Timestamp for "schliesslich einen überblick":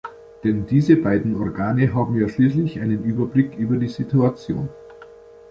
2.27-3.53